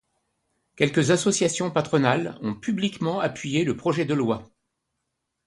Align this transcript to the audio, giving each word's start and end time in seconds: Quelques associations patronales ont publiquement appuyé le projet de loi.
Quelques 0.77 1.11
associations 1.11 1.69
patronales 1.69 2.35
ont 2.41 2.55
publiquement 2.55 3.19
appuyé 3.19 3.63
le 3.63 3.77
projet 3.77 4.03
de 4.03 4.15
loi. 4.15 4.49